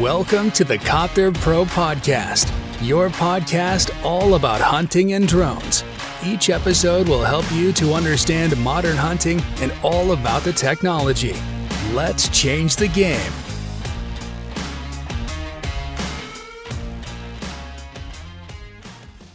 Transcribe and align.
Welcome 0.00 0.50
to 0.52 0.64
the 0.64 0.76
Copter 0.76 1.30
Pro 1.30 1.64
Podcast, 1.64 2.50
your 2.82 3.10
podcast 3.10 3.92
all 4.04 4.34
about 4.34 4.60
hunting 4.60 5.12
and 5.12 5.28
drones. 5.28 5.84
Each 6.26 6.50
episode 6.50 7.08
will 7.08 7.22
help 7.22 7.44
you 7.52 7.70
to 7.74 7.94
understand 7.94 8.56
modern 8.56 8.96
hunting 8.96 9.40
and 9.60 9.72
all 9.84 10.10
about 10.10 10.42
the 10.42 10.52
technology. 10.52 11.36
Let's 11.94 12.28
change 12.30 12.74
the 12.74 12.88
game. 12.88 13.20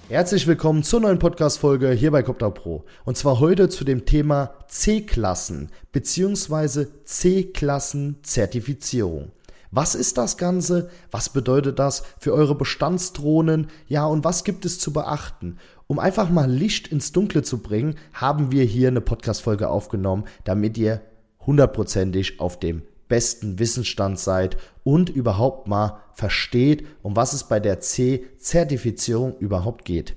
Herzlich 0.09 0.45
willkommen 0.45 0.83
zur 0.83 0.99
neuen 0.99 1.19
Podcast-Folge 1.19 1.91
hier 1.91 2.11
bei 2.11 2.21
Copter 2.21 2.51
Pro. 2.51 2.83
Und 3.05 3.17
zwar 3.17 3.39
heute 3.39 3.69
zu 3.69 3.85
dem 3.85 4.05
Thema 4.05 4.55
C-Klassen 4.67 5.69
bzw. 5.93 6.87
C-Klassen-Zertifizierung. 7.05 9.31
Was 9.71 9.93
ist 9.93 10.17
das 10.17 10.37
Ganze? 10.37 10.89
Was 11.11 11.29
bedeutet 11.29 11.77
das 11.77 12.03
für 12.17 12.33
eure 12.33 12.55
Bestandsdrohnen? 12.55 13.67
Ja, 13.87 14.05
und 14.05 14.23
was 14.23 14.43
gibt 14.43 14.65
es 14.65 14.79
zu 14.79 14.91
beachten? 14.91 15.57
Um 15.85 15.99
einfach 15.99 16.29
mal 16.29 16.49
Licht 16.49 16.87
ins 16.87 17.11
Dunkle 17.11 17.43
zu 17.43 17.59
bringen, 17.59 17.95
haben 18.13 18.51
wir 18.51 18.63
hier 18.63 18.87
eine 18.87 19.01
Podcast-Folge 19.01 19.69
aufgenommen, 19.69 20.25
damit 20.43 20.77
ihr 20.77 21.01
hundertprozentig 21.45 22.39
auf 22.39 22.59
dem 22.59 22.81
besten 23.07 23.59
Wissensstand 23.59 24.19
seid 24.19 24.57
und 24.83 25.09
überhaupt 25.09 25.67
mal 25.67 25.99
versteht, 26.13 26.85
um 27.03 27.15
was 27.15 27.33
es 27.33 27.43
bei 27.43 27.59
der 27.59 27.79
C-Zertifizierung 27.79 29.37
überhaupt 29.37 29.85
geht. 29.85 30.15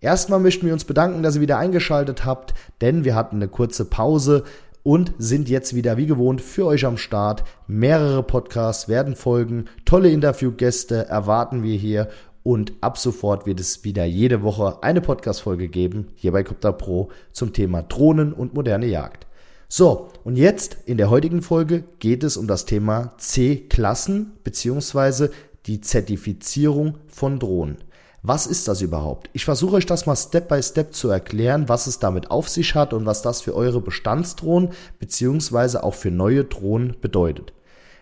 Erstmal 0.00 0.40
möchten 0.40 0.66
wir 0.66 0.74
uns 0.74 0.84
bedanken, 0.84 1.22
dass 1.22 1.36
ihr 1.36 1.40
wieder 1.40 1.56
eingeschaltet 1.56 2.26
habt, 2.26 2.52
denn 2.82 3.04
wir 3.04 3.14
hatten 3.14 3.36
eine 3.36 3.48
kurze 3.48 3.86
Pause 3.86 4.44
und 4.84 5.14
sind 5.18 5.48
jetzt 5.48 5.74
wieder 5.74 5.96
wie 5.96 6.06
gewohnt 6.06 6.40
für 6.40 6.66
euch 6.66 6.84
am 6.84 6.96
Start. 6.96 7.42
Mehrere 7.66 8.22
Podcasts 8.22 8.88
werden 8.88 9.16
folgen, 9.16 9.64
tolle 9.84 10.10
Interviewgäste 10.10 11.06
erwarten 11.06 11.64
wir 11.64 11.76
hier 11.76 12.08
und 12.44 12.74
ab 12.82 12.98
sofort 12.98 13.46
wird 13.46 13.58
es 13.58 13.82
wieder 13.82 14.04
jede 14.04 14.42
Woche 14.42 14.82
eine 14.82 15.00
Podcast-Folge 15.00 15.68
geben, 15.68 16.08
hier 16.14 16.30
bei 16.30 16.44
Copter 16.44 16.72
Pro 16.72 17.10
zum 17.32 17.52
Thema 17.52 17.82
Drohnen 17.82 18.32
und 18.32 18.54
moderne 18.54 18.86
Jagd. 18.86 19.26
So, 19.68 20.10
und 20.22 20.36
jetzt 20.36 20.76
in 20.84 20.98
der 20.98 21.08
heutigen 21.08 21.40
Folge 21.40 21.84
geht 21.98 22.22
es 22.22 22.36
um 22.36 22.46
das 22.46 22.66
Thema 22.66 23.14
C-Klassen 23.16 24.32
beziehungsweise 24.44 25.30
die 25.66 25.80
Zertifizierung 25.80 26.98
von 27.08 27.38
Drohnen. 27.38 27.78
Was 28.26 28.46
ist 28.46 28.68
das 28.68 28.80
überhaupt? 28.80 29.28
Ich 29.34 29.44
versuche 29.44 29.76
euch 29.76 29.84
das 29.84 30.06
mal 30.06 30.16
Step 30.16 30.48
by 30.48 30.62
Step 30.62 30.94
zu 30.94 31.10
erklären, 31.10 31.68
was 31.68 31.86
es 31.86 31.98
damit 31.98 32.30
auf 32.30 32.48
sich 32.48 32.74
hat 32.74 32.94
und 32.94 33.04
was 33.04 33.20
das 33.20 33.42
für 33.42 33.54
eure 33.54 33.82
Bestandsdrohnen 33.82 34.70
beziehungsweise 34.98 35.84
auch 35.84 35.92
für 35.92 36.10
neue 36.10 36.44
Drohnen 36.44 36.96
bedeutet. 37.02 37.52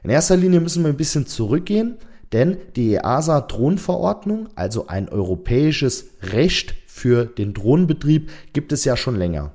In 0.05 0.11
erster 0.11 0.37
Linie 0.37 0.61
müssen 0.61 0.85
wir 0.85 0.91
ein 0.91 0.97
bisschen 0.97 1.27
zurückgehen, 1.27 1.97
denn 2.31 2.57
die 2.77 2.95
EASA 2.95 3.41
Drohnenverordnung, 3.41 4.49
also 4.55 4.87
ein 4.87 5.09
europäisches 5.09 6.11
Recht 6.23 6.77
für 6.87 7.25
den 7.25 7.53
Drohnenbetrieb, 7.53 8.31
gibt 8.53 8.71
es 8.71 8.85
ja 8.85 8.97
schon 8.97 9.17
länger. 9.17 9.51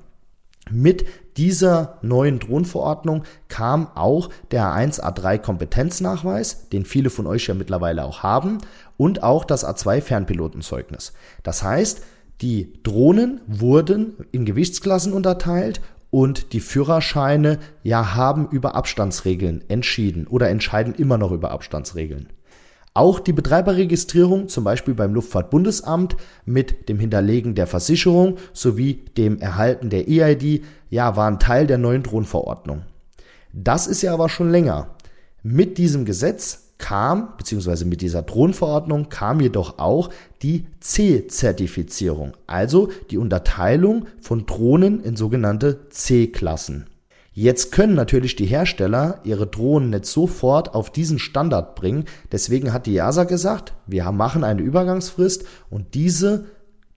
Mit 0.70 1.06
dieser 1.38 2.00
neuen 2.02 2.40
Drohnenverordnung 2.40 3.24
kam 3.48 3.88
auch 3.96 4.30
der 4.52 4.64
A1-A3 4.64 5.38
Kompetenznachweis, 5.38 6.70
den 6.70 6.84
viele 6.84 7.10
von 7.10 7.28
euch 7.28 7.48
ja 7.48 7.54
mittlerweile 7.54 8.04
auch 8.04 8.24
haben, 8.24 8.58
und 8.98 9.24
auch 9.24 9.46
das 9.46 9.66
A2 9.66 10.02
Fernpilotenzeugnis. 10.02 11.14
Das 11.44 11.64
heißt, 11.64 12.02
die 12.42 12.74
Drohnen 12.84 13.42
wurden 13.48 14.16
in 14.32 14.46
Gewichtsklassen 14.46 15.14
unterteilt 15.14 15.82
und 16.10 16.54
die 16.54 16.60
Führerscheine 16.60 17.60
ja 17.84 18.16
haben 18.16 18.48
über 18.50 18.76
Abstandsregeln 18.76 19.64
entschieden 19.70 20.28
oder 20.28 20.50
entscheiden 20.50 20.96
immer 20.96 21.18
noch 21.18 21.32
über 21.32 21.52
Abstandsregeln. 21.52 22.30
Auch 22.98 23.20
die 23.20 23.32
Betreiberregistrierung, 23.32 24.48
zum 24.48 24.64
Beispiel 24.64 24.96
beim 24.96 25.14
Luftfahrtbundesamt 25.14 26.18
mit 26.46 26.90
dem 26.90 26.98
Hinterlegen 26.98 27.54
der 27.54 27.68
Versicherung 27.68 28.38
sowie 28.54 29.06
dem 29.16 29.38
Erhalten 29.38 29.92
der 29.92 30.08
EID, 30.08 30.64
ja, 30.90 31.16
waren 31.16 31.38
Teil 31.38 31.68
der 31.68 31.78
neuen 31.78 32.02
Drohnenverordnung. 32.02 32.82
Das 33.54 33.86
ist 33.86 34.02
ja 34.02 34.16
aber 34.16 34.30
schon 34.30 34.50
länger. 34.50 34.96
Mit 35.44 35.78
diesem 35.78 36.06
Gesetz 36.06 36.72
kam, 36.80 37.38
beziehungsweise 37.38 37.86
mit 37.86 38.02
dieser 38.02 38.24
Drohnenverordnung 38.24 39.10
kam 39.10 39.42
jedoch 39.42 39.78
auch 39.78 40.10
die 40.42 40.66
C-Zertifizierung, 40.80 42.34
also 42.48 42.90
die 43.12 43.20
Unterteilung 43.20 44.08
von 44.20 44.48
Drohnen 44.48 45.04
in 45.04 45.16
sogenannte 45.16 45.88
C-Klassen. 45.92 46.88
Jetzt 47.40 47.72
können 47.72 47.94
natürlich 47.94 48.36
die 48.36 48.48
Hersteller 48.48 49.20
ihre 49.24 49.46
Drohnen 49.46 49.92
nicht 49.92 50.08
sofort 50.08 50.74
auf 50.74 50.90
diesen 50.90 51.20
Standard 51.20 51.76
bringen. 51.76 52.06
Deswegen 52.32 52.74
hat 52.74 52.88
die 52.88 52.96
EASA 52.96 53.26
gesagt, 53.26 53.74
wir 53.86 54.12
machen 54.12 54.44
eine 54.44 54.64
Übergangsfrist 54.64 55.46
und 55.70 55.94
diese 55.94 56.46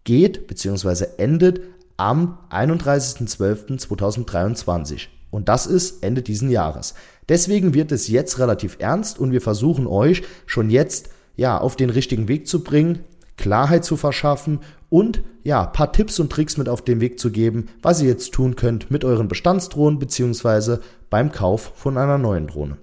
geht 0.05 0.47
bzw. 0.47 1.09
endet 1.19 1.61
am 1.99 2.39
31.12.2023. 2.49 5.09
Und 5.31 5.51
das 5.51 5.67
ist 5.67 6.03
Ende 6.03 6.23
diesen 6.23 6.49
Jahres. 6.49 6.95
Deswegen 7.29 7.75
wird 7.75 7.93
es 7.93 8.09
jetzt 8.09 8.39
relativ 8.39 8.79
ernst 8.79 9.19
und 9.19 9.33
wir 9.33 9.43
versuchen 9.43 9.87
euch 9.87 10.23
schon 10.47 10.71
jetzt 10.71 11.11
ja 11.37 11.59
auf 11.59 11.77
den 11.77 11.91
richtigen 11.91 12.29
Weg 12.29 12.49
zu 12.49 12.65
bringen, 12.65 13.01
Klarheit 13.37 13.85
zu 13.85 13.97
verschaffen 13.97 14.61
und 14.89 15.23
ja, 15.43 15.65
paar 15.67 15.93
Tipps 15.93 16.19
und 16.19 16.31
Tricks 16.31 16.57
mit 16.57 16.69
auf 16.69 16.83
den 16.83 17.01
Weg 17.01 17.19
zu 17.19 17.31
geben, 17.31 17.69
was 17.83 18.03
ihr 18.03 18.09
jetzt 18.09 18.33
tun 18.33 18.57
könnt 18.57 18.91
mit 18.91 19.05
euren 19.05 19.29
Bestandsdrohnen 19.29 19.99
beziehungsweise 19.99 20.81
beim 21.09 21.33
Kauf 21.33 21.73
von 21.77 21.97
einer 21.97 22.19
neuen 22.19 22.47
Drohne. 22.47 22.77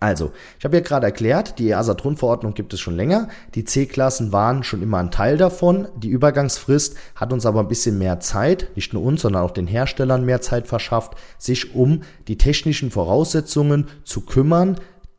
Also, 0.00 0.32
ich 0.58 0.64
habe 0.64 0.76
ja 0.76 0.82
gerade 0.82 1.06
erklärt, 1.06 1.58
die 1.58 1.68
EASA-Drohnenverordnung 1.68 2.54
gibt 2.54 2.74
es 2.74 2.80
schon 2.80 2.96
länger. 2.96 3.28
Die 3.54 3.64
C-Klassen 3.64 4.32
waren 4.32 4.62
schon 4.62 4.82
immer 4.82 4.98
ein 4.98 5.10
Teil 5.10 5.36
davon. 5.36 5.88
Die 5.96 6.08
Übergangsfrist 6.08 6.96
hat 7.14 7.32
uns 7.32 7.46
aber 7.46 7.60
ein 7.60 7.68
bisschen 7.68 7.98
mehr 7.98 8.20
Zeit, 8.20 8.68
nicht 8.74 8.92
nur 8.92 9.02
uns, 9.02 9.22
sondern 9.22 9.42
auch 9.42 9.50
den 9.50 9.66
Herstellern 9.66 10.24
mehr 10.24 10.40
Zeit 10.40 10.66
verschafft, 10.66 11.14
sich 11.38 11.74
um 11.74 12.02
die 12.28 12.38
technischen 12.38 12.90
Voraussetzungen 12.90 13.86
zu 14.04 14.22
kümmern, 14.22 14.76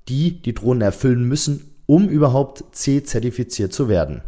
die 0.08 0.42
die 0.42 0.54
Drohnen 0.54 0.82
erfüllen 0.82 1.24
müssen, 1.24 1.72
um 1.88 2.08
überhaupt 2.08 2.64
C-zertifiziert 2.72 3.74
zu 3.74 3.90
werden. 3.90 4.22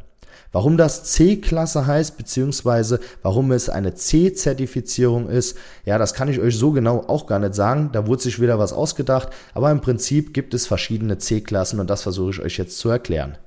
Warum 0.57 0.75
das 0.75 1.03
C-Klasse 1.03 1.85
heißt, 1.85 2.18
beziehungsweise 2.18 3.00
warum 3.22 3.51
es 3.51 3.69
eine 3.69 3.94
C-Zertifizierung 3.94 5.29
ist, 5.29 5.56
ja, 5.85 6.00
das 6.00 6.16
kann 6.16 6.29
ich 6.29 6.40
euch 6.40 6.57
so 6.57 6.72
genau 6.72 7.01
auch 7.01 7.28
gar 7.28 7.38
nicht 7.38 7.53
sagen. 7.53 7.91
Da 7.94 8.07
wurde 8.07 8.23
sich 8.23 8.41
wieder 8.41 8.57
was 8.57 8.73
ausgedacht, 8.73 9.29
aber 9.53 9.69
im 9.69 9.81
Prinzip 9.81 10.34
gibt 10.34 10.56
es 10.56 10.66
verschiedene 10.66 11.19
C-Klassen 11.19 11.79
und 11.79 11.91
das 11.91 12.01
versuche 12.01 12.31
ich 12.31 12.40
euch 12.40 12.57
jetzt 12.57 12.79
zu 12.79 12.90
erklären. 12.90 13.38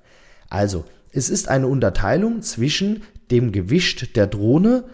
Also, 0.50 0.84
es 1.10 1.30
ist 1.30 1.48
eine 1.48 1.66
Unterteilung 1.66 2.42
zwischen 2.42 3.02
dem 3.32 3.50
Gewicht 3.50 4.14
der 4.14 4.28
Drohne 4.28 4.84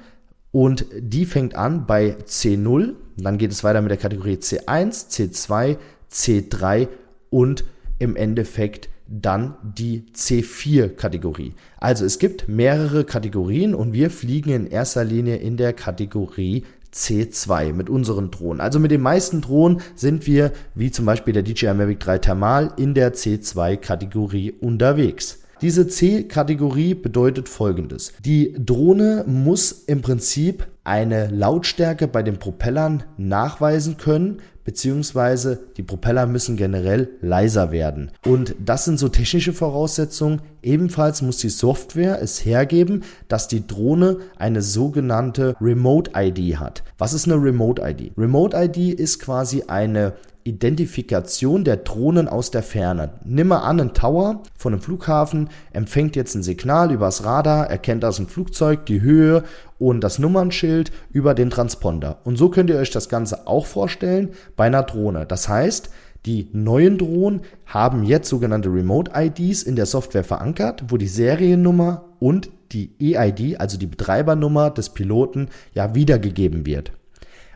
und 0.52 0.86
die 0.98 1.26
fängt 1.26 1.54
an 1.54 1.86
bei 1.86 2.16
C0, 2.26 2.94
dann 3.18 3.36
geht 3.36 3.52
es 3.52 3.62
weiter 3.62 3.82
mit 3.82 3.90
der 3.90 3.98
Kategorie 3.98 4.36
C1, 4.36 5.10
C2, 5.10 5.76
C3 6.10 6.88
und 7.28 7.64
im 7.98 8.16
Endeffekt 8.16 8.88
dann 9.08 9.54
die 9.62 10.04
C4-Kategorie. 10.14 11.54
Also 11.78 12.04
es 12.04 12.18
gibt 12.18 12.48
mehrere 12.48 13.04
Kategorien 13.04 13.74
und 13.74 13.92
wir 13.92 14.10
fliegen 14.10 14.50
in 14.50 14.66
erster 14.66 15.04
Linie 15.04 15.36
in 15.36 15.56
der 15.56 15.72
Kategorie 15.72 16.64
C2 16.92 17.72
mit 17.72 17.90
unseren 17.90 18.30
Drohnen. 18.30 18.60
Also 18.60 18.80
mit 18.80 18.90
den 18.90 19.02
meisten 19.02 19.42
Drohnen 19.42 19.80
sind 19.94 20.26
wir, 20.26 20.52
wie 20.74 20.90
zum 20.90 21.04
Beispiel 21.04 21.34
der 21.34 21.42
DJI 21.42 21.74
Mavic 21.74 22.00
3 22.00 22.18
Thermal, 22.18 22.72
in 22.76 22.94
der 22.94 23.14
C2-Kategorie 23.14 24.52
unterwegs. 24.60 25.40
Diese 25.62 25.88
C-Kategorie 25.88 26.94
bedeutet 26.94 27.48
folgendes. 27.48 28.12
Die 28.24 28.54
Drohne 28.58 29.24
muss 29.26 29.72
im 29.72 30.02
Prinzip 30.02 30.66
eine 30.84 31.28
Lautstärke 31.28 32.08
bei 32.08 32.22
den 32.22 32.38
Propellern 32.38 33.04
nachweisen 33.16 33.96
können, 33.96 34.42
beziehungsweise 34.66 35.60
die 35.78 35.82
Propeller 35.82 36.26
müssen 36.26 36.56
generell 36.56 37.08
leiser 37.22 37.70
werden. 37.70 38.10
Und 38.26 38.54
das 38.62 38.84
sind 38.84 38.98
so 38.98 39.08
technische 39.08 39.54
Voraussetzungen. 39.54 40.42
Ebenfalls 40.62 41.22
muss 41.22 41.38
die 41.38 41.48
Software 41.48 42.20
es 42.20 42.44
hergeben, 42.44 43.04
dass 43.28 43.48
die 43.48 43.66
Drohne 43.66 44.18
eine 44.36 44.60
sogenannte 44.60 45.54
Remote 45.60 46.10
ID 46.14 46.58
hat. 46.58 46.82
Was 46.98 47.14
ist 47.14 47.26
eine 47.26 47.40
Remote 47.40 47.80
ID? 47.80 48.12
Remote 48.18 48.56
ID 48.56 48.98
ist 48.98 49.20
quasi 49.20 49.62
eine 49.68 50.14
Identifikation 50.46 51.64
der 51.64 51.78
Drohnen 51.78 52.28
aus 52.28 52.50
der 52.50 52.62
Ferne. 52.62 53.14
Nimm 53.24 53.48
mal 53.48 53.58
an, 53.58 53.80
ein 53.80 53.94
Tower 53.94 54.42
von 54.56 54.72
einem 54.72 54.82
Flughafen 54.82 55.50
empfängt 55.72 56.16
jetzt 56.16 56.34
ein 56.34 56.42
Signal 56.42 56.92
übers 56.92 57.24
Radar, 57.24 57.68
erkennt 57.68 58.04
aus 58.04 58.16
dem 58.16 58.28
Flugzeug 58.28 58.86
die 58.86 59.00
Höhe 59.00 59.42
und 59.78 60.00
das 60.02 60.18
Nummernschild 60.18 60.92
über 61.10 61.34
den 61.34 61.50
Transponder. 61.50 62.20
Und 62.24 62.36
so 62.36 62.48
könnt 62.48 62.70
ihr 62.70 62.76
euch 62.76 62.90
das 62.90 63.08
Ganze 63.08 63.46
auch 63.46 63.66
vorstellen 63.66 64.30
bei 64.56 64.66
einer 64.66 64.84
Drohne. 64.84 65.26
Das 65.26 65.48
heißt, 65.48 65.90
die 66.26 66.48
neuen 66.52 66.98
Drohnen 66.98 67.42
haben 67.66 68.04
jetzt 68.04 68.28
sogenannte 68.28 68.68
Remote 68.68 69.12
IDs 69.14 69.62
in 69.62 69.76
der 69.76 69.86
Software 69.86 70.24
verankert, 70.24 70.84
wo 70.88 70.96
die 70.96 71.08
Seriennummer 71.08 72.04
und 72.18 72.50
die 72.72 72.90
EID, 73.00 73.60
also 73.60 73.78
die 73.78 73.86
Betreibernummer 73.86 74.70
des 74.70 74.90
Piloten, 74.90 75.48
ja 75.72 75.94
wiedergegeben 75.94 76.66
wird. 76.66 76.92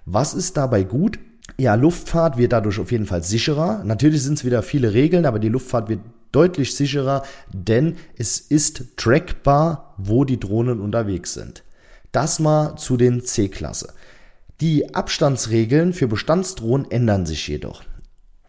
Was 0.04 0.34
ist 0.34 0.56
dabei 0.56 0.84
gut? 0.84 1.18
Ja, 1.60 1.74
Luftfahrt 1.74 2.38
wird 2.38 2.54
dadurch 2.54 2.80
auf 2.80 2.90
jeden 2.90 3.04
Fall 3.04 3.22
sicherer. 3.22 3.84
Natürlich 3.84 4.22
sind 4.22 4.38
es 4.38 4.46
wieder 4.46 4.62
viele 4.62 4.94
Regeln, 4.94 5.26
aber 5.26 5.38
die 5.38 5.50
Luftfahrt 5.50 5.90
wird 5.90 6.00
deutlich 6.32 6.74
sicherer, 6.74 7.22
denn 7.52 7.96
es 8.16 8.38
ist 8.38 8.96
trackbar, 8.96 9.94
wo 9.98 10.24
die 10.24 10.40
Drohnen 10.40 10.80
unterwegs 10.80 11.34
sind. 11.34 11.62
Das 12.12 12.38
mal 12.38 12.76
zu 12.76 12.96
den 12.96 13.22
C-Klasse. 13.22 13.92
Die 14.62 14.94
Abstandsregeln 14.94 15.92
für 15.92 16.08
Bestandsdrohnen 16.08 16.90
ändern 16.90 17.26
sich 17.26 17.46
jedoch. 17.46 17.82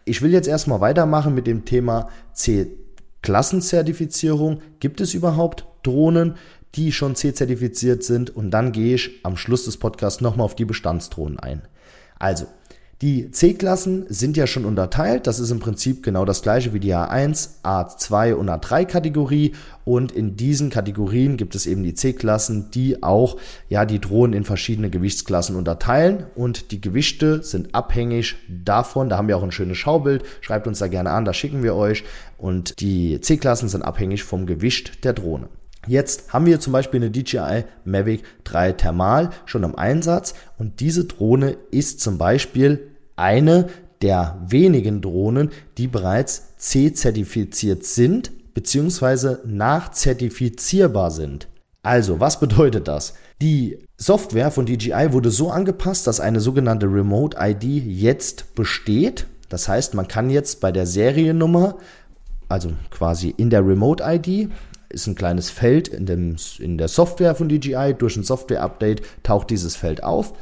Ich 0.06 0.22
will 0.22 0.32
jetzt 0.32 0.48
erstmal 0.48 0.80
weitermachen 0.80 1.36
mit 1.36 1.48
dem 1.48 1.66
Thema 1.66 2.08
C-Klassenzertifizierung. 2.32 4.62
Gibt 4.80 5.02
es 5.02 5.14
überhaupt 5.14 5.66
Drohnen, 5.84 6.36
die 6.76 6.94
schon 6.94 7.16
C-zertifiziert 7.16 8.06
sind? 8.06 8.34
Und 8.34 8.52
dann 8.52 8.72
gehe 8.72 8.96
ich 8.96 9.20
am 9.24 9.36
Schluss 9.36 9.66
des 9.66 9.76
Podcasts 9.76 10.22
nochmal 10.22 10.46
auf 10.46 10.56
die 10.56 10.64
Bestandsdrohnen 10.64 11.40
ein. 11.40 11.64
Also, 12.18 12.46
die 13.02 13.32
C-Klassen 13.32 14.06
sind 14.10 14.38
ja 14.38 14.46
schon 14.46 14.64
unterteilt. 14.64 15.26
Das 15.26 15.40
ist 15.40 15.50
im 15.50 15.60
Prinzip 15.60 16.04
genau 16.04 16.24
das 16.24 16.44
gleiche 16.44 16.72
wie 16.72 16.80
die 16.80 16.94
A1, 16.94 17.62
A2 17.64 18.34
und 18.36 18.48
A3 18.48 18.86
Kategorie. 18.86 19.56
Und 19.86 20.12
in 20.12 20.36
diesen 20.36 20.70
Kategorien 20.70 21.36
gibt 21.36 21.56
es 21.56 21.66
eben 21.66 21.82
die 21.82 21.96
C-Klassen, 21.96 22.70
die 22.70 23.02
auch 23.02 23.38
ja 23.70 23.86
die 23.86 24.00
Drohnen 24.00 24.34
in 24.34 24.44
verschiedene 24.44 24.92
Gewichtsklassen 24.92 25.56
unterteilen. 25.56 26.28
Und 26.36 26.72
die 26.72 26.80
Gewichte 26.80 27.42
sind 27.42 27.74
abhängig 27.74 28.36
davon. 28.48 29.10
Da 29.10 29.18
haben 29.18 29.28
wir 29.28 29.38
auch 29.38 29.44
ein 29.44 29.52
schönes 29.52 29.80
Schaubild. 29.80 30.24
Schreibt 30.42 30.68
uns 30.68 30.78
da 30.78 30.88
gerne 30.88 31.10
an, 31.10 31.26
da 31.26 31.34
schicken 31.34 31.64
wir 31.64 31.76
euch. 31.76 32.04
Und 32.38 32.80
die 32.82 33.20
C-Klassen 33.20 33.68
sind 33.68 33.82
abhängig 33.82 34.24
vom 34.24 34.46
Gewicht 34.46 35.04
der 35.06 35.14
Drohne. 35.14 35.50
Jetzt 35.88 36.32
haben 36.32 36.46
wir 36.46 36.60
zum 36.60 36.74
Beispiel 36.74 37.02
eine 37.02 37.10
DJI 37.10 37.64
Mavic 37.86 38.24
3 38.44 38.74
Thermal 38.74 39.32
schon 39.46 39.64
im 39.64 39.76
Einsatz 39.76 40.36
und 40.60 40.80
diese 40.80 41.06
Drohne 41.06 41.58
ist 41.72 42.02
zum 42.02 42.20
Beispiel 42.20 42.91
eine 43.16 43.70
der 44.02 44.40
wenigen 44.48 45.02
Drohnen, 45.02 45.52
die 45.78 45.88
bereits 45.88 46.56
C-zertifiziert 46.58 47.86
sind 47.86 48.32
bzw. 48.54 49.38
nachzertifizierbar 49.46 51.12
sind. 51.12 51.48
Also, 51.84 52.20
was 52.20 52.40
bedeutet 52.40 52.88
das? 52.88 53.14
Die 53.42 53.80
Software 53.98 54.52
von 54.52 54.66
DJI 54.66 55.14
wurde 55.14 55.32
so 55.32 55.50
angepasst, 55.50 56.06
dass 56.06 56.20
eine 56.20 56.40
sogenannte 56.40 56.86
Remote 56.86 57.38
ID 57.40 57.64
jetzt 57.64 58.54
besteht. 58.54 59.26
Das 59.50 59.68
heißt, 59.68 59.96
man 59.96 60.08
kann 60.08 60.30
jetzt 60.30 60.62
bei 60.62 60.72
der 60.72 60.86
Seriennummer, 60.86 61.78
also 62.50 62.72
quasi 62.92 63.34
in 63.36 63.50
der 63.50 63.66
Remote 63.66 64.04
ID, 64.06 64.52
ist 64.90 65.08
ein 65.08 65.16
kleines 65.16 65.50
Feld 65.50 65.88
in, 65.88 66.06
dem, 66.06 66.36
in 66.60 66.78
der 66.78 66.88
Software 66.88 67.34
von 67.34 67.50
DJI. 67.50 67.96
Durch 67.98 68.16
ein 68.16 68.24
Software-Update 68.24 69.02
taucht 69.24 69.50
dieses 69.50 69.76
Feld 69.76 70.04
auf 70.04 70.34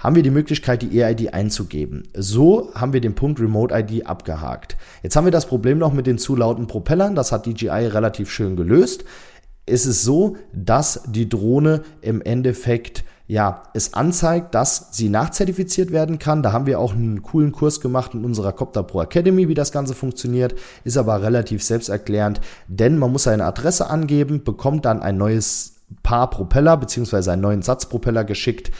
haben 0.00 0.16
wir 0.16 0.22
die 0.22 0.30
Möglichkeit, 0.30 0.82
die 0.82 1.00
EID 1.00 1.32
einzugeben. 1.34 2.08
So 2.16 2.72
haben 2.74 2.92
wir 2.92 3.00
den 3.00 3.14
Punkt 3.14 3.38
Remote 3.38 3.72
ID 3.72 4.06
abgehakt. 4.06 4.76
Jetzt 5.02 5.14
haben 5.14 5.26
wir 5.26 5.30
das 5.30 5.46
Problem 5.46 5.78
noch 5.78 5.92
mit 5.92 6.06
den 6.06 6.18
zu 6.18 6.34
lauten 6.34 6.66
Propellern. 6.66 7.14
Das 7.14 7.30
hat 7.30 7.46
DJI 7.46 7.86
relativ 7.86 8.30
schön 8.30 8.56
gelöst. 8.56 9.04
Es 9.66 9.86
ist 9.86 10.02
so, 10.02 10.36
dass 10.52 11.02
die 11.06 11.28
Drohne 11.28 11.82
im 12.00 12.22
Endeffekt 12.22 13.04
ja, 13.30 13.62
es 13.74 13.94
anzeigt, 13.94 14.56
dass 14.56 14.88
sie 14.90 15.08
nachzertifiziert 15.08 15.92
werden 15.92 16.18
kann. 16.18 16.42
Da 16.42 16.50
haben 16.50 16.66
wir 16.66 16.80
auch 16.80 16.94
einen 16.94 17.22
coolen 17.22 17.52
Kurs 17.52 17.80
gemacht 17.80 18.12
in 18.12 18.24
unserer 18.24 18.52
Copter 18.52 18.82
Pro 18.82 19.02
Academy, 19.02 19.46
wie 19.46 19.54
das 19.54 19.70
Ganze 19.70 19.94
funktioniert, 19.94 20.56
ist 20.82 20.96
aber 20.96 21.22
relativ 21.22 21.62
selbsterklärend, 21.62 22.40
denn 22.66 22.98
man 22.98 23.12
muss 23.12 23.22
seine 23.22 23.44
Adresse 23.44 23.88
angeben, 23.88 24.42
bekommt 24.42 24.84
dann 24.84 25.00
ein 25.00 25.16
neues 25.16 25.79
Paar 26.02 26.30
Propeller 26.30 26.76
beziehungsweise 26.76 27.32
einen 27.32 27.42
neuen 27.42 27.62
Satzpropeller 27.62 28.24
geschickt 28.24 28.70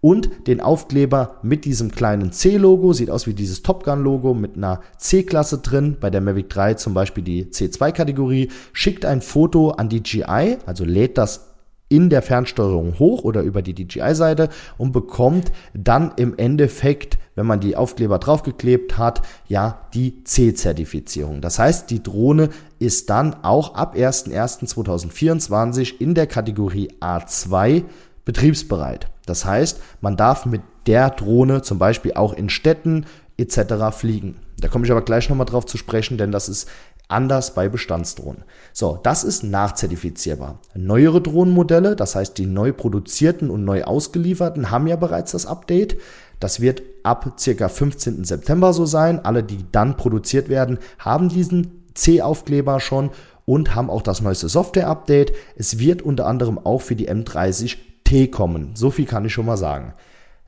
und 0.00 0.46
den 0.46 0.60
Aufkleber 0.60 1.36
mit 1.42 1.64
diesem 1.64 1.90
kleinen 1.90 2.32
C-Logo, 2.32 2.92
sieht 2.92 3.10
aus 3.10 3.26
wie 3.26 3.34
dieses 3.34 3.62
Top 3.62 3.84
Gun-Logo 3.84 4.34
mit 4.34 4.56
einer 4.56 4.80
C-Klasse 4.96 5.58
drin, 5.58 5.96
bei 6.00 6.10
der 6.10 6.20
Mavic 6.20 6.48
3 6.48 6.74
zum 6.74 6.94
Beispiel 6.94 7.24
die 7.24 7.46
C2-Kategorie, 7.46 8.50
schickt 8.72 9.04
ein 9.04 9.20
Foto 9.20 9.70
an 9.70 9.88
die 9.88 10.02
GI, 10.02 10.58
also 10.64 10.84
lädt 10.84 11.18
das 11.18 11.50
in 11.90 12.08
der 12.08 12.22
Fernsteuerung 12.22 12.98
hoch 12.98 13.24
oder 13.24 13.42
über 13.42 13.62
die 13.62 13.74
DJI-Seite 13.74 14.48
und 14.78 14.92
bekommt 14.92 15.52
dann 15.74 16.12
im 16.16 16.38
Endeffekt, 16.38 17.18
wenn 17.40 17.46
man 17.46 17.60
die 17.60 17.74
Aufkleber 17.74 18.18
draufgeklebt 18.18 18.98
hat, 18.98 19.22
ja, 19.48 19.80
die 19.94 20.24
C-Zertifizierung. 20.24 21.40
Das 21.40 21.58
heißt, 21.58 21.88
die 21.88 22.02
Drohne 22.02 22.50
ist 22.78 23.08
dann 23.08 23.34
auch 23.42 23.76
ab 23.76 23.96
01.01.2024 23.96 26.00
in 26.00 26.14
der 26.14 26.26
Kategorie 26.26 26.92
A2 27.00 27.84
betriebsbereit. 28.26 29.06
Das 29.24 29.46
heißt, 29.46 29.80
man 30.02 30.18
darf 30.18 30.44
mit 30.44 30.60
der 30.86 31.08
Drohne 31.08 31.62
zum 31.62 31.78
Beispiel 31.78 32.12
auch 32.12 32.34
in 32.34 32.50
Städten 32.50 33.06
etc. 33.38 33.90
fliegen. 33.90 34.36
Da 34.58 34.68
komme 34.68 34.84
ich 34.84 34.90
aber 34.90 35.00
gleich 35.00 35.30
nochmal 35.30 35.46
drauf 35.46 35.64
zu 35.64 35.78
sprechen, 35.78 36.18
denn 36.18 36.32
das 36.32 36.50
ist 36.50 36.68
anders 37.08 37.54
bei 37.54 37.70
Bestandsdrohnen. 37.70 38.44
So, 38.74 39.00
das 39.02 39.24
ist 39.24 39.44
nachzertifizierbar. 39.44 40.58
Neuere 40.74 41.22
Drohnenmodelle, 41.22 41.96
das 41.96 42.16
heißt 42.16 42.36
die 42.36 42.44
neu 42.44 42.74
produzierten 42.74 43.48
und 43.48 43.64
neu 43.64 43.84
ausgelieferten, 43.84 44.70
haben 44.70 44.86
ja 44.86 44.96
bereits 44.96 45.32
das 45.32 45.46
Update. 45.46 45.96
Das 46.38 46.60
wird 46.60 46.82
ab 47.04 47.34
circa 47.38 47.68
15. 47.68 48.24
September 48.24 48.72
so 48.72 48.86
sein. 48.86 49.24
Alle, 49.24 49.42
die 49.42 49.64
dann 49.72 49.96
produziert 49.96 50.48
werden, 50.48 50.78
haben 50.98 51.28
diesen 51.28 51.84
C-Aufkleber 51.94 52.80
schon 52.80 53.10
und 53.44 53.74
haben 53.74 53.90
auch 53.90 54.02
das 54.02 54.20
neueste 54.20 54.48
Software-Update. 54.48 55.32
Es 55.56 55.78
wird 55.78 56.02
unter 56.02 56.26
anderem 56.26 56.58
auch 56.58 56.82
für 56.82 56.96
die 56.96 57.10
M30T 57.10 58.30
kommen. 58.30 58.70
So 58.74 58.90
viel 58.90 59.06
kann 59.06 59.24
ich 59.24 59.32
schon 59.32 59.46
mal 59.46 59.56
sagen. 59.56 59.94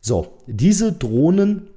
So, 0.00 0.38
diese 0.46 0.92
Drohnen 0.92 1.68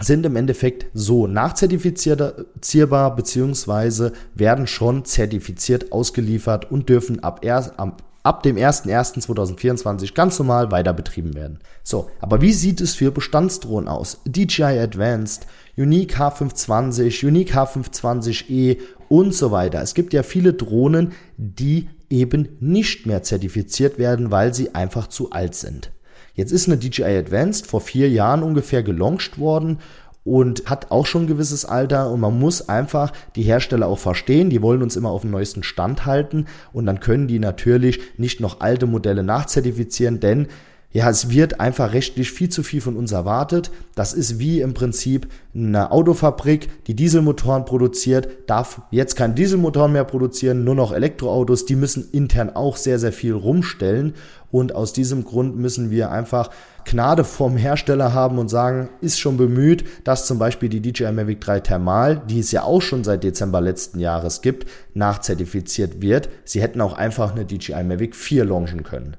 sind 0.00 0.24
im 0.24 0.36
Endeffekt 0.36 0.86
so 0.94 1.26
nachzertifizierbar 1.26 3.16
beziehungsweise 3.16 4.12
werden 4.34 4.66
schon 4.66 5.04
zertifiziert 5.04 5.92
ausgeliefert 5.92 6.70
und 6.70 6.88
dürfen 6.88 7.22
ab, 7.22 7.44
erst, 7.44 7.74
ab 8.22 8.42
dem 8.42 8.56
01.01.2024 8.56 10.14
ganz 10.14 10.38
normal 10.38 10.70
weiter 10.70 10.92
betrieben 10.92 11.34
werden. 11.34 11.60
So, 11.82 12.10
aber 12.20 12.40
wie 12.42 12.52
sieht 12.52 12.80
es 12.80 12.94
für 12.94 13.10
Bestandsdrohnen 13.10 13.88
aus? 13.88 14.20
DJI 14.26 14.78
Advanced, 14.78 15.46
Unique 15.76 16.16
H520, 16.18 17.26
Unique 17.26 17.54
H520e 17.54 18.78
und 19.08 19.34
so 19.34 19.50
weiter. 19.50 19.80
Es 19.80 19.94
gibt 19.94 20.12
ja 20.12 20.22
viele 20.22 20.52
Drohnen, 20.52 21.12
die 21.36 21.88
eben 22.10 22.56
nicht 22.60 23.06
mehr 23.06 23.22
zertifiziert 23.22 23.98
werden, 23.98 24.30
weil 24.30 24.52
sie 24.52 24.74
einfach 24.74 25.06
zu 25.06 25.30
alt 25.30 25.54
sind. 25.54 25.90
Jetzt 26.34 26.52
ist 26.52 26.68
eine 26.68 26.76
DJI 26.76 27.18
Advanced 27.18 27.66
vor 27.66 27.80
vier 27.80 28.08
Jahren 28.08 28.42
ungefähr 28.42 28.82
gelauncht 28.82 29.38
worden 29.38 29.78
und 30.24 30.68
hat 30.68 30.90
auch 30.90 31.06
schon 31.06 31.22
ein 31.22 31.26
gewisses 31.28 31.64
Alter 31.64 32.10
und 32.10 32.20
man 32.20 32.38
muss 32.38 32.68
einfach 32.68 33.12
die 33.36 33.42
Hersteller 33.42 33.86
auch 33.86 33.98
verstehen, 33.98 34.50
die 34.50 34.62
wollen 34.62 34.82
uns 34.82 34.96
immer 34.96 35.10
auf 35.10 35.22
dem 35.22 35.30
neuesten 35.30 35.62
Stand 35.62 36.06
halten 36.06 36.46
und 36.72 36.86
dann 36.86 37.00
können 37.00 37.26
die 37.26 37.38
natürlich 37.38 38.00
nicht 38.18 38.40
noch 38.40 38.60
alte 38.60 38.86
Modelle 38.86 39.22
nachzertifizieren, 39.22 40.20
denn 40.20 40.48
ja, 40.92 41.08
es 41.08 41.30
wird 41.30 41.60
einfach 41.60 41.92
rechtlich 41.92 42.32
viel 42.32 42.48
zu 42.48 42.64
viel 42.64 42.80
von 42.80 42.96
uns 42.96 43.12
erwartet. 43.12 43.70
Das 43.94 44.12
ist 44.12 44.40
wie 44.40 44.60
im 44.60 44.74
Prinzip 44.74 45.28
eine 45.54 45.92
Autofabrik, 45.92 46.84
die 46.86 46.94
Dieselmotoren 46.94 47.64
produziert, 47.64 48.28
darf 48.48 48.82
jetzt 48.90 49.14
kein 49.14 49.36
Dieselmotoren 49.36 49.92
mehr 49.92 50.02
produzieren, 50.02 50.64
nur 50.64 50.74
noch 50.74 50.92
Elektroautos. 50.92 51.64
Die 51.64 51.76
müssen 51.76 52.08
intern 52.10 52.50
auch 52.50 52.76
sehr, 52.76 52.98
sehr 52.98 53.12
viel 53.12 53.34
rumstellen. 53.34 54.14
Und 54.50 54.74
aus 54.74 54.92
diesem 54.92 55.24
Grund 55.24 55.56
müssen 55.56 55.92
wir 55.92 56.10
einfach 56.10 56.50
Gnade 56.84 57.22
vom 57.22 57.56
Hersteller 57.56 58.12
haben 58.12 58.38
und 58.38 58.48
sagen, 58.48 58.88
ist 59.00 59.20
schon 59.20 59.36
bemüht, 59.36 59.84
dass 60.02 60.26
zum 60.26 60.40
Beispiel 60.40 60.68
die 60.68 60.80
DJI 60.80 61.12
Mavic 61.12 61.40
3 61.40 61.60
Thermal, 61.60 62.20
die 62.28 62.40
es 62.40 62.50
ja 62.50 62.64
auch 62.64 62.82
schon 62.82 63.04
seit 63.04 63.22
Dezember 63.22 63.60
letzten 63.60 64.00
Jahres 64.00 64.42
gibt, 64.42 64.68
nachzertifiziert 64.94 66.02
wird. 66.02 66.30
Sie 66.44 66.60
hätten 66.60 66.80
auch 66.80 66.94
einfach 66.94 67.30
eine 67.30 67.44
DJI 67.44 67.84
Mavic 67.84 68.16
4 68.16 68.44
launchen 68.44 68.82
können. 68.82 69.16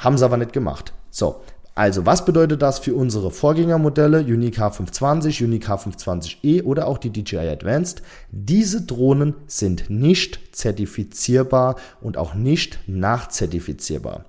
Haben 0.00 0.16
sie 0.16 0.24
aber 0.24 0.38
nicht 0.38 0.54
gemacht. 0.54 0.94
So, 1.10 1.42
also 1.74 2.06
was 2.06 2.24
bedeutet 2.24 2.62
das 2.62 2.78
für 2.78 2.94
unsere 2.94 3.30
Vorgängermodelle 3.30 4.20
Unique 4.20 4.58
H520, 4.58 5.44
Unique 5.44 5.68
H520e 5.68 6.64
oder 6.64 6.88
auch 6.88 6.96
die 6.96 7.10
DJI 7.10 7.48
Advanced? 7.48 8.02
Diese 8.30 8.80
Drohnen 8.80 9.34
sind 9.46 9.90
nicht 9.90 10.40
zertifizierbar 10.52 11.76
und 12.00 12.16
auch 12.16 12.32
nicht 12.32 12.80
nachzertifizierbar. 12.86 14.24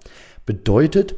Bedeutet 0.46 1.16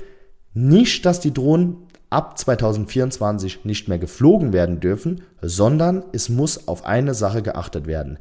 nicht, 0.53 1.03
dass 1.07 1.19
die 1.19 1.33
Drohnen 1.33 1.87
ab 2.11 2.37
2024 2.37 3.65
nicht 3.65 3.87
mehr 3.87 3.97
geflogen 3.97 4.53
werden 4.53 4.79
dürfen, 4.79 5.23
sondern 5.41 6.03
es 6.11 6.29
muss 6.29 6.67
auf 6.67 6.85
eine 6.85 7.15
Sache 7.15 7.41
geachtet 7.41 7.87
werden. 7.87 8.19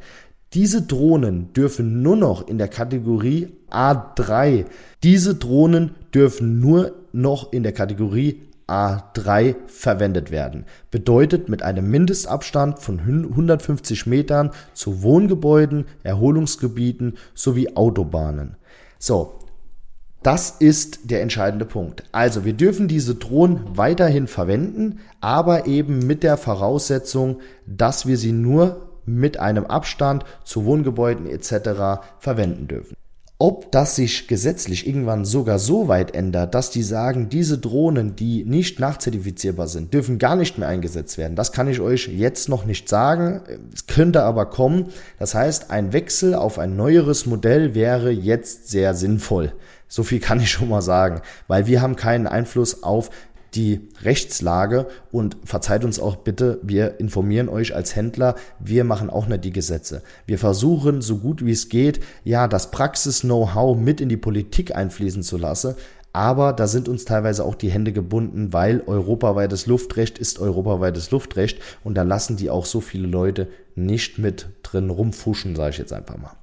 Diese 0.54 0.82
Drohnen 0.82 1.52
dürfen 1.54 2.02
nur 2.02 2.16
noch 2.16 2.46
in 2.46 2.58
der 2.58 2.68
Kategorie 2.68 3.48
A3. 3.70 4.66
Diese 5.02 5.34
Drohnen 5.34 5.92
dürfen 6.14 6.60
nur 6.60 6.92
noch 7.12 7.52
in 7.52 7.62
der 7.62 7.72
Kategorie 7.72 8.42
A3 8.68 9.56
verwendet 9.66 10.30
werden. 10.30 10.66
Bedeutet 10.90 11.48
mit 11.48 11.62
einem 11.62 11.90
Mindestabstand 11.90 12.78
von 12.78 13.00
150 13.00 14.06
Metern 14.06 14.50
zu 14.74 15.02
Wohngebäuden, 15.02 15.86
Erholungsgebieten 16.02 17.14
sowie 17.34 17.74
Autobahnen. 17.74 18.56
So, 18.98 19.38
das 20.22 20.50
ist 20.60 21.10
der 21.10 21.22
entscheidende 21.22 21.64
Punkt. 21.64 22.04
Also 22.12 22.44
wir 22.44 22.52
dürfen 22.52 22.88
diese 22.88 23.14
Drohnen 23.14 23.60
weiterhin 23.74 24.26
verwenden, 24.26 25.00
aber 25.20 25.66
eben 25.66 26.06
mit 26.06 26.22
der 26.22 26.36
Voraussetzung, 26.36 27.40
dass 27.66 28.06
wir 28.06 28.16
sie 28.16 28.32
nur 28.32 28.91
mit 29.04 29.38
einem 29.38 29.66
Abstand 29.66 30.24
zu 30.44 30.64
Wohngebäuden 30.64 31.26
etc. 31.26 32.00
verwenden 32.18 32.68
dürfen. 32.68 32.94
Ob 33.44 33.72
das 33.72 33.96
sich 33.96 34.28
gesetzlich 34.28 34.86
irgendwann 34.86 35.24
sogar 35.24 35.58
so 35.58 35.88
weit 35.88 36.14
ändert, 36.14 36.54
dass 36.54 36.70
die 36.70 36.84
sagen, 36.84 37.28
diese 37.28 37.58
Drohnen, 37.58 38.14
die 38.14 38.44
nicht 38.44 38.78
nachzertifizierbar 38.78 39.66
sind, 39.66 39.92
dürfen 39.92 40.20
gar 40.20 40.36
nicht 40.36 40.58
mehr 40.58 40.68
eingesetzt 40.68 41.18
werden, 41.18 41.34
das 41.34 41.50
kann 41.50 41.66
ich 41.66 41.80
euch 41.80 42.06
jetzt 42.06 42.48
noch 42.48 42.66
nicht 42.66 42.88
sagen. 42.88 43.40
Es 43.74 43.88
könnte 43.88 44.22
aber 44.22 44.46
kommen. 44.46 44.90
Das 45.18 45.34
heißt, 45.34 45.72
ein 45.72 45.92
Wechsel 45.92 46.36
auf 46.36 46.60
ein 46.60 46.76
neueres 46.76 47.26
Modell 47.26 47.74
wäre 47.74 48.12
jetzt 48.12 48.68
sehr 48.70 48.94
sinnvoll. 48.94 49.52
So 49.88 50.04
viel 50.04 50.20
kann 50.20 50.38
ich 50.38 50.52
schon 50.52 50.68
mal 50.68 50.80
sagen, 50.80 51.20
weil 51.48 51.66
wir 51.66 51.82
haben 51.82 51.96
keinen 51.96 52.28
Einfluss 52.28 52.84
auf 52.84 53.10
die 53.54 53.88
Rechtslage 54.02 54.86
und 55.10 55.36
verzeiht 55.44 55.84
uns 55.84 56.00
auch 56.00 56.16
bitte, 56.16 56.58
wir 56.62 57.00
informieren 57.00 57.48
euch 57.48 57.74
als 57.74 57.94
Händler, 57.94 58.34
wir 58.58 58.84
machen 58.84 59.10
auch 59.10 59.26
nicht 59.26 59.44
die 59.44 59.52
Gesetze. 59.52 60.02
Wir 60.26 60.38
versuchen 60.38 61.02
so 61.02 61.18
gut 61.18 61.44
wie 61.44 61.52
es 61.52 61.68
geht, 61.68 62.00
ja, 62.24 62.48
das 62.48 62.70
Praxis-Know-how 62.70 63.76
mit 63.76 64.00
in 64.00 64.08
die 64.08 64.16
Politik 64.16 64.74
einfließen 64.74 65.22
zu 65.22 65.36
lassen, 65.36 65.74
aber 66.12 66.52
da 66.52 66.66
sind 66.66 66.88
uns 66.88 67.04
teilweise 67.04 67.44
auch 67.44 67.54
die 67.54 67.70
Hände 67.70 67.92
gebunden, 67.92 68.52
weil 68.52 68.82
europaweites 68.86 69.66
Luftrecht 69.66 70.18
ist 70.18 70.38
europaweites 70.38 71.10
Luftrecht 71.10 71.60
und 71.84 71.94
da 71.94 72.02
lassen 72.02 72.36
die 72.36 72.50
auch 72.50 72.66
so 72.66 72.80
viele 72.80 73.06
Leute 73.06 73.48
nicht 73.74 74.18
mit 74.18 74.48
drin 74.62 74.90
rumfuschen, 74.90 75.56
sage 75.56 75.70
ich 75.70 75.78
jetzt 75.78 75.92
einfach 75.92 76.18
mal. 76.18 76.36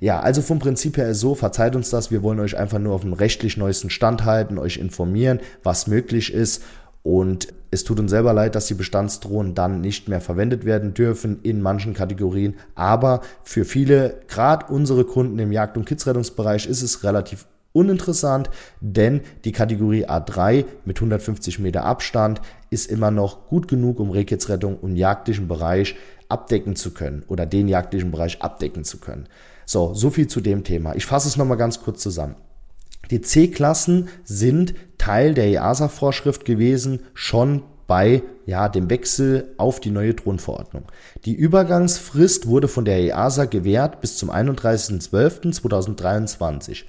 Ja, 0.00 0.20
also 0.20 0.40
vom 0.40 0.58
Prinzip 0.58 0.96
her 0.96 1.10
ist 1.10 1.20
so, 1.20 1.34
verzeiht 1.34 1.76
uns 1.76 1.90
das, 1.90 2.10
wir 2.10 2.22
wollen 2.22 2.40
euch 2.40 2.56
einfach 2.56 2.78
nur 2.78 2.94
auf 2.94 3.02
dem 3.02 3.12
rechtlich 3.12 3.56
neuesten 3.56 3.90
Stand 3.90 4.24
halten, 4.24 4.58
euch 4.58 4.78
informieren, 4.78 5.40
was 5.62 5.86
möglich 5.86 6.32
ist 6.32 6.62
und 7.02 7.48
es 7.70 7.84
tut 7.84 8.00
uns 8.00 8.10
selber 8.10 8.32
leid, 8.32 8.54
dass 8.54 8.66
die 8.66 8.74
Bestandsdrohnen 8.74 9.54
dann 9.54 9.80
nicht 9.80 10.08
mehr 10.08 10.20
verwendet 10.20 10.64
werden 10.64 10.92
dürfen 10.92 11.40
in 11.42 11.62
manchen 11.62 11.94
Kategorien. 11.94 12.56
Aber 12.74 13.20
für 13.44 13.64
viele, 13.64 14.20
gerade 14.26 14.66
unsere 14.72 15.04
Kunden 15.04 15.38
im 15.38 15.52
Jagd- 15.52 15.76
und 15.76 15.86
Kidsrettungsbereich, 15.86 16.66
ist 16.66 16.82
es 16.82 17.04
relativ 17.04 17.46
uninteressant, 17.72 18.50
denn 18.80 19.20
die 19.44 19.52
Kategorie 19.52 20.06
A3 20.06 20.64
mit 20.84 20.98
150 20.98 21.60
Meter 21.60 21.84
Abstand 21.84 22.40
ist 22.70 22.90
immer 22.90 23.12
noch 23.12 23.46
gut 23.46 23.68
genug, 23.68 24.00
um 24.00 24.10
Rehkitzrettung 24.10 24.76
und 24.76 24.96
jagdlichen 24.96 25.46
Bereich 25.46 25.94
abdecken 26.28 26.74
zu 26.74 26.92
können 26.92 27.22
oder 27.28 27.46
den 27.46 27.68
jagdlichen 27.68 28.10
Bereich 28.10 28.42
abdecken 28.42 28.82
zu 28.82 28.98
können. 28.98 29.28
So, 29.70 29.94
so 29.94 30.10
viel 30.10 30.26
zu 30.26 30.40
dem 30.40 30.64
Thema. 30.64 30.96
Ich 30.96 31.06
fasse 31.06 31.28
es 31.28 31.36
nochmal 31.36 31.56
ganz 31.56 31.80
kurz 31.80 32.02
zusammen. 32.02 32.34
Die 33.12 33.20
C-Klassen 33.20 34.08
sind 34.24 34.74
Teil 34.98 35.32
der 35.32 35.46
EASA-Vorschrift 35.46 36.44
gewesen, 36.44 37.04
schon 37.14 37.62
bei 37.86 38.24
ja, 38.46 38.68
dem 38.68 38.90
Wechsel 38.90 39.54
auf 39.58 39.78
die 39.78 39.92
neue 39.92 40.16
Thronverordnung. 40.16 40.86
Die 41.24 41.34
Übergangsfrist 41.34 42.48
wurde 42.48 42.66
von 42.66 42.84
der 42.84 42.98
EASA 42.98 43.44
gewährt 43.44 44.00
bis 44.00 44.16
zum 44.16 44.28
31.12.2023. 44.28 46.82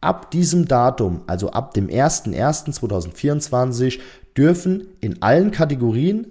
Ab 0.00 0.30
diesem 0.30 0.66
Datum, 0.66 1.24
also 1.26 1.50
ab 1.50 1.74
dem 1.74 1.88
01.01.2024, 1.88 3.98
dürfen 4.38 4.88
in 5.02 5.20
allen 5.20 5.50
Kategorien 5.50 6.28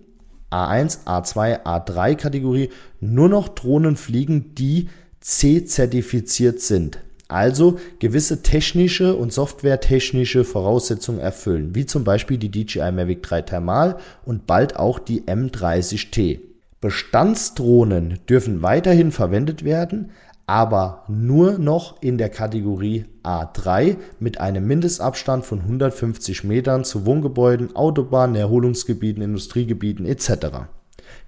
A1, 0.52 1.06
A2, 1.06 1.64
A3 1.64 2.16
Kategorie 2.16 2.72
nur 3.00 3.30
noch 3.30 3.50
Drohnen 3.50 3.98
fliegen, 3.98 4.56
die 4.56 4.90
C-zertifiziert 5.22 6.62
sind, 6.62 7.00
also 7.28 7.80
gewisse 8.00 8.42
technische 8.42 9.16
und 9.16 9.32
softwaretechnische 9.32 10.44
Voraussetzungen 10.44 11.20
erfüllen, 11.20 11.76
wie 11.76 11.86
zum 11.86 12.04
Beispiel 12.04 12.38
die 12.38 12.50
DJI 12.50 12.92
Mavic 12.92 13.24
3 13.24 13.44
Thermal 13.44 13.98
und 14.26 14.48
bald 14.48 14.76
auch 14.76 15.00
die 15.00 15.22
M30T. 15.22 16.40
Bestandsdrohnen 16.82 18.20
dürfen 18.28 18.64
weiterhin 18.64 19.12
verwendet 19.12 19.64
werden, 19.64 20.10
aber 20.48 21.06
nur 21.08 21.60
noch 21.60 22.02
in 22.02 22.18
der 22.18 22.30
Kategorie 22.30 23.06
A3 23.24 23.98
mit 24.20 24.42
einem 24.42 24.66
Mindestabstand 24.66 25.46
von 25.46 25.60
150 25.60 26.44
Metern 26.44 26.84
zu 26.84 27.06
Wohngebäuden, 27.06 27.76
Autobahnen, 27.76 28.36
Erholungsgebieten, 28.36 29.22
Industriegebieten 29.22 30.08
etc. 30.08 30.66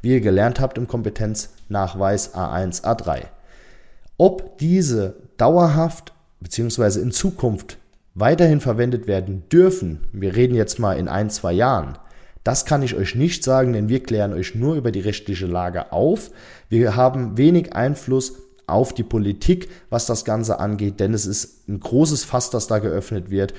Wie 0.02 0.14
ihr 0.14 0.22
gelernt 0.22 0.60
habt 0.60 0.80
im 0.80 0.88
Kompetenznachweis 0.88 2.34
A1, 2.34 2.84
A3. 2.84 3.28
Ob 4.18 4.58
diese 4.60 5.16
dauerhaft 5.38 6.14
bzw. 6.40 7.00
in 7.00 7.12
Zukunft 7.12 7.78
weiterhin 8.14 8.60
verwendet 8.62 9.08
werden 9.08 9.44
dürfen, 9.52 10.02
wir 10.12 10.36
reden 10.36 10.56
jetzt 10.56 10.80
mal 10.80 10.98
in 10.98 11.08
ein, 11.08 11.30
zwei 11.30 11.54
Jahren, 11.54 11.98
das 12.44 12.66
kann 12.66 12.84
ich 12.84 12.96
euch 12.96 13.16
nicht 13.16 13.44
sagen, 13.44 13.74
denn 13.74 13.90
wir 13.90 14.04
klären 14.04 14.34
euch 14.34 14.54
nur 14.54 14.76
über 14.76 14.92
die 14.92 15.00
rechtliche 15.00 15.46
Lage 15.46 15.94
auf. 15.94 16.30
Wir 16.68 16.96
haben 16.96 17.38
wenig 17.38 17.74
Einfluss 17.74 18.34
auf 18.68 18.94
die 18.94 19.04
Politik, 19.04 19.70
was 19.90 20.06
das 20.06 20.26
Ganze 20.26 20.60
angeht, 20.60 21.00
denn 21.00 21.14
es 21.14 21.26
ist 21.26 21.68
ein 21.70 21.80
großes 21.80 22.26
Fass, 22.26 22.50
das 22.50 22.68
da 22.68 22.80
geöffnet 22.80 23.30
wird 23.30 23.54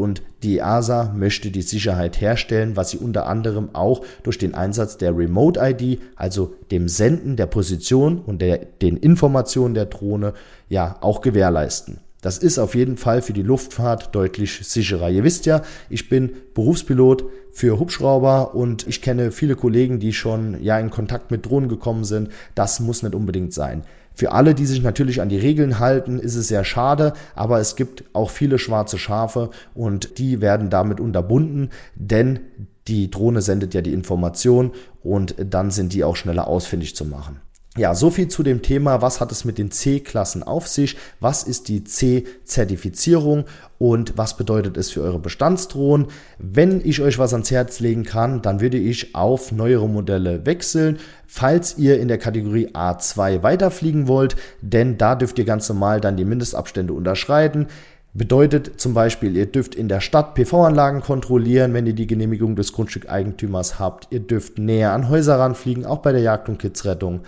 und 0.00 0.22
die 0.42 0.58
EASA 0.58 1.12
möchte 1.14 1.50
die 1.50 1.62
Sicherheit 1.62 2.20
herstellen, 2.20 2.76
was 2.76 2.90
sie 2.90 2.98
unter 2.98 3.26
anderem 3.26 3.74
auch 3.74 4.02
durch 4.22 4.38
den 4.38 4.54
Einsatz 4.54 4.96
der 4.96 5.16
Remote 5.16 5.60
ID, 5.62 6.00
also 6.16 6.54
dem 6.70 6.88
Senden 6.88 7.36
der 7.36 7.46
Position 7.46 8.18
und 8.18 8.40
der, 8.40 8.58
den 8.58 8.96
Informationen 8.96 9.74
der 9.74 9.86
Drohne, 9.86 10.32
ja 10.68 10.96
auch 11.00 11.20
gewährleisten. 11.20 12.00
Das 12.20 12.38
ist 12.38 12.58
auf 12.58 12.74
jeden 12.74 12.96
Fall 12.96 13.22
für 13.22 13.32
die 13.32 13.42
Luftfahrt 13.42 14.14
deutlich 14.14 14.60
sicherer. 14.66 15.10
Ihr 15.10 15.24
wisst 15.24 15.46
ja, 15.46 15.62
ich 15.88 16.08
bin 16.08 16.32
Berufspilot 16.54 17.24
für 17.52 17.78
Hubschrauber 17.78 18.54
und 18.54 18.86
ich 18.86 19.02
kenne 19.02 19.32
viele 19.32 19.56
Kollegen, 19.56 20.00
die 20.00 20.12
schon 20.12 20.62
ja 20.62 20.78
in 20.78 20.90
Kontakt 20.90 21.30
mit 21.30 21.46
Drohnen 21.46 21.68
gekommen 21.68 22.04
sind. 22.04 22.30
Das 22.54 22.80
muss 22.80 23.02
nicht 23.02 23.14
unbedingt 23.14 23.54
sein. 23.54 23.84
Für 24.14 24.32
alle, 24.32 24.54
die 24.54 24.66
sich 24.66 24.82
natürlich 24.82 25.22
an 25.22 25.30
die 25.30 25.38
Regeln 25.38 25.78
halten, 25.78 26.18
ist 26.18 26.34
es 26.34 26.48
sehr 26.48 26.64
schade, 26.64 27.14
aber 27.34 27.58
es 27.58 27.74
gibt 27.74 28.04
auch 28.12 28.28
viele 28.28 28.58
schwarze 28.58 28.98
Schafe 28.98 29.50
und 29.74 30.18
die 30.18 30.40
werden 30.40 30.68
damit 30.68 31.00
unterbunden, 31.00 31.70
denn 31.94 32.40
die 32.86 33.10
Drohne 33.10 33.40
sendet 33.40 33.72
ja 33.72 33.80
die 33.80 33.94
Information 33.94 34.72
und 35.02 35.36
dann 35.38 35.70
sind 35.70 35.94
die 35.94 36.04
auch 36.04 36.16
schneller 36.16 36.48
ausfindig 36.48 36.96
zu 36.96 37.04
machen. 37.04 37.40
Ja, 37.76 37.94
so 37.94 38.10
viel 38.10 38.26
zu 38.26 38.42
dem 38.42 38.62
Thema, 38.62 39.00
was 39.00 39.20
hat 39.20 39.30
es 39.30 39.44
mit 39.44 39.56
den 39.56 39.70
C-Klassen 39.70 40.42
auf 40.42 40.66
sich, 40.66 40.96
was 41.20 41.44
ist 41.44 41.68
die 41.68 41.84
C-Zertifizierung 41.84 43.44
und 43.78 44.18
was 44.18 44.36
bedeutet 44.36 44.76
es 44.76 44.90
für 44.90 45.02
eure 45.02 45.20
Bestandsdrohnen. 45.20 46.08
Wenn 46.38 46.80
ich 46.84 47.00
euch 47.00 47.20
was 47.20 47.32
ans 47.32 47.52
Herz 47.52 47.78
legen 47.78 48.02
kann, 48.02 48.42
dann 48.42 48.60
würde 48.60 48.76
ich 48.76 49.14
auf 49.14 49.52
neuere 49.52 49.88
Modelle 49.88 50.44
wechseln, 50.46 50.98
falls 51.28 51.78
ihr 51.78 52.00
in 52.00 52.08
der 52.08 52.18
Kategorie 52.18 52.70
A2 52.70 53.44
weiterfliegen 53.44 54.08
wollt, 54.08 54.34
denn 54.60 54.98
da 54.98 55.14
dürft 55.14 55.38
ihr 55.38 55.44
ganz 55.44 55.68
normal 55.68 56.00
dann 56.00 56.16
die 56.16 56.24
Mindestabstände 56.24 56.92
unterschreiten. 56.92 57.68
Bedeutet 58.12 58.80
zum 58.80 58.94
Beispiel, 58.94 59.36
ihr 59.36 59.46
dürft 59.46 59.76
in 59.76 59.86
der 59.86 60.00
Stadt 60.00 60.34
PV-Anlagen 60.34 61.00
kontrollieren, 61.02 61.72
wenn 61.72 61.86
ihr 61.86 61.92
die 61.92 62.08
Genehmigung 62.08 62.56
des 62.56 62.72
Grundstückeigentümers 62.72 63.78
habt. 63.78 64.08
Ihr 64.10 64.18
dürft 64.18 64.58
näher 64.58 64.92
an 64.92 65.08
Häuser 65.08 65.38
ranfliegen, 65.38 65.86
auch 65.86 65.98
bei 65.98 66.10
der 66.10 66.20
Jagd- 66.20 66.48
und 66.48 66.58
Kidsrettung. 66.58 67.20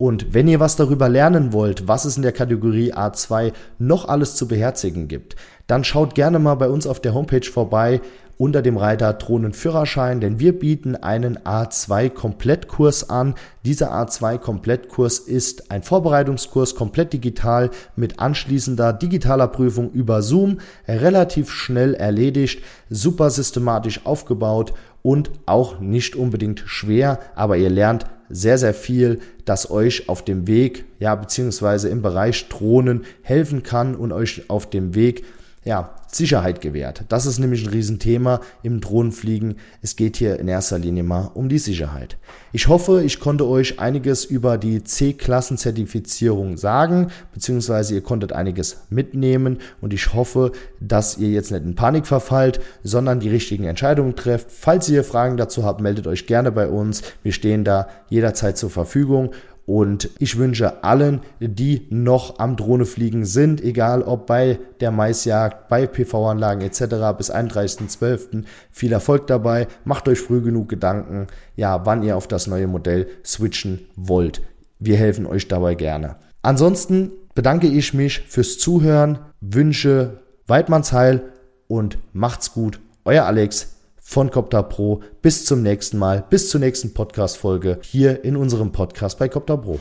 Und 0.00 0.32
wenn 0.32 0.48
ihr 0.48 0.60
was 0.60 0.76
darüber 0.76 1.10
lernen 1.10 1.52
wollt, 1.52 1.86
was 1.86 2.06
es 2.06 2.16
in 2.16 2.22
der 2.22 2.32
Kategorie 2.32 2.94
A2 2.94 3.52
noch 3.78 4.08
alles 4.08 4.34
zu 4.34 4.48
beherzigen 4.48 5.08
gibt, 5.08 5.36
dann 5.66 5.84
schaut 5.84 6.14
gerne 6.14 6.38
mal 6.38 6.54
bei 6.54 6.70
uns 6.70 6.86
auf 6.86 7.00
der 7.00 7.12
Homepage 7.12 7.44
vorbei 7.44 8.00
unter 8.38 8.62
dem 8.62 8.78
Reiter 8.78 9.12
Drohnenführerschein, 9.12 10.22
denn 10.22 10.40
wir 10.40 10.58
bieten 10.58 10.96
einen 10.96 11.36
A2 11.40 12.08
Komplettkurs 12.08 13.10
an. 13.10 13.34
Dieser 13.66 13.92
A2 13.92 14.38
Komplettkurs 14.38 15.18
ist 15.18 15.70
ein 15.70 15.82
Vorbereitungskurs 15.82 16.74
komplett 16.76 17.12
digital 17.12 17.68
mit 17.94 18.20
anschließender 18.20 18.94
digitaler 18.94 19.48
Prüfung 19.48 19.90
über 19.90 20.22
Zoom, 20.22 20.60
relativ 20.88 21.50
schnell 21.50 21.92
erledigt, 21.92 22.62
super 22.88 23.28
systematisch 23.28 24.06
aufgebaut 24.06 24.72
und 25.02 25.30
auch 25.44 25.78
nicht 25.78 26.16
unbedingt 26.16 26.62
schwer, 26.64 27.18
aber 27.34 27.58
ihr 27.58 27.68
lernt 27.68 28.06
sehr, 28.30 28.58
sehr 28.58 28.74
viel, 28.74 29.20
das 29.44 29.70
euch 29.70 30.08
auf 30.08 30.24
dem 30.24 30.46
Weg, 30.46 30.84
ja, 30.98 31.14
beziehungsweise 31.14 31.88
im 31.88 32.02
Bereich 32.02 32.48
Drohnen 32.48 33.04
helfen 33.22 33.62
kann 33.62 33.94
und 33.94 34.12
euch 34.12 34.48
auf 34.48 34.70
dem 34.70 34.94
Weg, 34.94 35.24
ja, 35.64 35.94
Sicherheit 36.08 36.60
gewährt. 36.60 37.04
Das 37.08 37.26
ist 37.26 37.38
nämlich 37.38 37.64
ein 37.64 37.70
Riesenthema 37.70 38.40
im 38.62 38.80
Drohnenfliegen. 38.80 39.56
Es 39.82 39.94
geht 39.94 40.16
hier 40.16 40.40
in 40.40 40.48
erster 40.48 40.78
Linie 40.78 41.02
mal 41.02 41.30
um 41.34 41.48
die 41.48 41.58
Sicherheit. 41.58 42.16
Ich 42.52 42.66
hoffe, 42.66 43.02
ich 43.04 43.20
konnte 43.20 43.46
euch 43.46 43.78
einiges 43.78 44.24
über 44.24 44.58
die 44.58 44.82
C-Klassen-Zertifizierung 44.82 46.56
sagen, 46.56 47.08
beziehungsweise 47.32 47.94
ihr 47.94 48.02
konntet 48.02 48.32
einiges 48.32 48.78
mitnehmen 48.88 49.58
und 49.80 49.92
ich 49.92 50.14
hoffe, 50.14 50.52
dass 50.80 51.18
ihr 51.18 51.28
jetzt 51.28 51.52
nicht 51.52 51.64
in 51.64 51.74
Panik 51.76 52.06
verfallt, 52.06 52.60
sondern 52.82 53.20
die 53.20 53.28
richtigen 53.28 53.64
Entscheidungen 53.64 54.16
trefft. 54.16 54.50
Falls 54.50 54.88
ihr 54.88 55.04
Fragen 55.04 55.36
dazu 55.36 55.64
habt, 55.64 55.80
meldet 55.80 56.06
euch 56.06 56.26
gerne 56.26 56.50
bei 56.50 56.68
uns. 56.68 57.02
Wir 57.22 57.32
stehen 57.32 57.64
da 57.64 57.88
jederzeit 58.08 58.56
zur 58.58 58.70
Verfügung 58.70 59.30
und 59.66 60.10
ich 60.18 60.36
wünsche 60.38 60.82
allen, 60.82 61.20
die 61.40 61.86
noch 61.90 62.38
am 62.38 62.56
Drohne 62.56 62.86
fliegen 62.86 63.24
sind, 63.24 63.62
egal 63.62 64.02
ob 64.02 64.26
bei 64.26 64.58
der 64.80 64.90
Maisjagd, 64.90 65.68
bei 65.68 65.86
PV-Anlagen 65.86 66.62
etc. 66.62 66.80
bis 67.16 67.32
31.12. 67.32 68.44
viel 68.70 68.92
Erfolg 68.92 69.26
dabei. 69.26 69.68
Macht 69.84 70.08
euch 70.08 70.20
früh 70.20 70.40
genug 70.40 70.68
Gedanken, 70.68 71.28
ja, 71.56 71.86
wann 71.86 72.02
ihr 72.02 72.16
auf 72.16 72.26
das 72.26 72.46
neue 72.46 72.66
Modell 72.66 73.08
switchen 73.24 73.86
wollt. 73.96 74.42
wir 74.80 74.96
helfen 74.96 75.26
euch 75.26 75.46
dabei 75.46 75.74
gerne. 75.74 76.16
Ansonsten 76.42 77.12
bedanke 77.34 77.66
ich 77.66 77.94
mich 77.94 78.20
fürs 78.20 78.58
Zuhören, 78.58 79.18
wünsche 79.40 80.20
Weidmannsheil 80.46 81.22
und 81.68 81.98
macht's 82.12 82.52
gut. 82.52 82.80
Euer 83.04 83.24
Alex 83.24 83.79
von 84.10 84.28
Copter 84.32 84.64
Pro. 84.64 85.02
Bis 85.22 85.44
zum 85.44 85.62
nächsten 85.62 85.96
Mal, 85.96 86.24
bis 86.28 86.48
zur 86.48 86.58
nächsten 86.58 86.92
Podcast-Folge 86.92 87.78
hier 87.82 88.24
in 88.24 88.36
unserem 88.36 88.72
Podcast 88.72 89.20
bei 89.20 89.28
Copter 89.28 89.56
Pro. 89.56 89.78